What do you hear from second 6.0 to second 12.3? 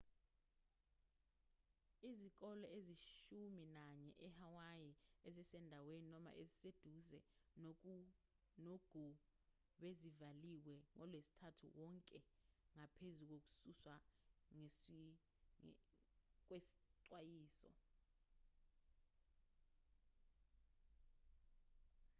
noma eziseduze nogu bezivaliwe ngolwesithathu wonke